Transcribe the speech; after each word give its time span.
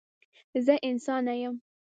زه 0.65 0.73
انسانه 0.89 1.33
یم. 1.43 1.55